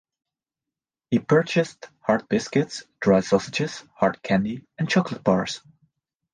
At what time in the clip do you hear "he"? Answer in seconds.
1.11-1.19